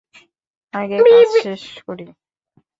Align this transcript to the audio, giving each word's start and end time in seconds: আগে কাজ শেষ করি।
আগে 0.73 0.97
কাজ 1.03 1.27
শেষ 1.43 1.63
করি। 1.87 2.05